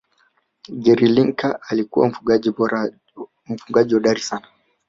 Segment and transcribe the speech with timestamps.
[0.69, 2.51] gary lineker alikuwa mfungaji
[3.93, 4.47] hodari sana